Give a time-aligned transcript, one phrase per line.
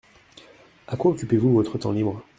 [0.87, 2.23] À quoi occupez-vous votre temps libre?